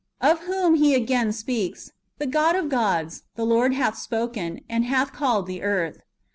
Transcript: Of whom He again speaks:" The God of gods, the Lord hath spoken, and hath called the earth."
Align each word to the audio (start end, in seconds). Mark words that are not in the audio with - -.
Of 0.19 0.39
whom 0.45 0.73
He 0.73 0.95
again 0.95 1.31
speaks:" 1.31 1.91
The 2.17 2.25
God 2.25 2.55
of 2.55 2.69
gods, 2.69 3.21
the 3.35 3.45
Lord 3.45 3.75
hath 3.75 3.99
spoken, 3.99 4.61
and 4.67 4.83
hath 4.83 5.13
called 5.13 5.45
the 5.45 5.61
earth." 5.61 5.99